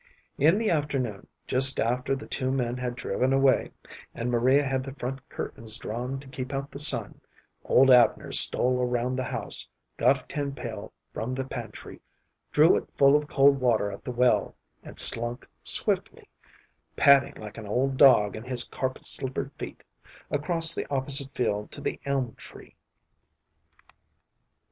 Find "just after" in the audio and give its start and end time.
1.45-2.15